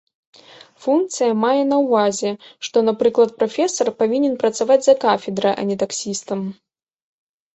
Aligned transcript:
Функцыя 0.83 1.33
мае 1.41 1.63
на 1.73 1.77
ўвазе, 1.83 2.31
што, 2.69 2.77
напрыклад, 2.87 3.35
прафесар 3.43 3.87
павінен 3.99 4.33
працаваць 4.43 4.81
за 4.85 4.95
кафедрай, 5.03 5.53
а 5.65 5.67
не 5.73 5.77
таксістам. 5.83 6.39